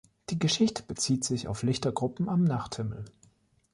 [0.31, 3.05] Die Geschichte bezieht sich auf Lichtergruppen am Nachthimmel.